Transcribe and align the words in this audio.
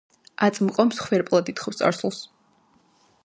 აწმყო 0.45 0.85
მსხვერპლად 0.91 1.53
ითხოვს 1.53 1.81
წარსულს. 1.83 2.23